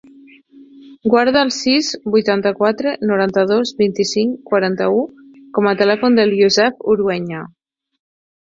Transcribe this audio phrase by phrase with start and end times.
[1.13, 5.05] Guarda el sis, vuitanta-quatre, noranta-dos, vint-i-cinc, quaranta-u
[5.59, 7.45] com a telèfon del Youssef Urueña.